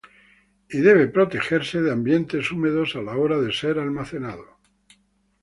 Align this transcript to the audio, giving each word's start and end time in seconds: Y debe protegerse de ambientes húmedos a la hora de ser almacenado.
Y 0.71 0.79
debe 0.79 1.09
protegerse 1.09 1.79
de 1.79 1.91
ambientes 1.91 2.51
húmedos 2.51 2.95
a 2.95 3.03
la 3.03 3.15
hora 3.15 3.39
de 3.39 3.53
ser 3.53 3.77
almacenado. 3.77 4.57